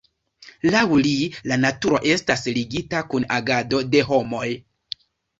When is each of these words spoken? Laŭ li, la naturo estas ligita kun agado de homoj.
Laŭ 0.75 0.85
li, 1.07 1.09
la 1.51 1.57
naturo 1.65 1.99
estas 2.13 2.45
ligita 2.55 3.01
kun 3.11 3.27
agado 3.35 3.83
de 3.97 4.01
homoj. 4.07 4.47